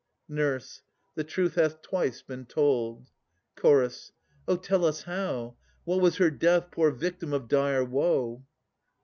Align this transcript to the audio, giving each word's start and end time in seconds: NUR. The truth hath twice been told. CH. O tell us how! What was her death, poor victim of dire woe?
NUR. 0.27 0.59
The 1.13 1.23
truth 1.23 1.53
hath 1.53 1.83
twice 1.83 2.23
been 2.23 2.47
told. 2.47 3.07
CH. 3.55 4.09
O 4.47 4.55
tell 4.59 4.83
us 4.83 5.03
how! 5.03 5.57
What 5.83 6.01
was 6.01 6.17
her 6.17 6.31
death, 6.31 6.71
poor 6.71 6.89
victim 6.89 7.33
of 7.33 7.47
dire 7.47 7.83
woe? 7.83 8.43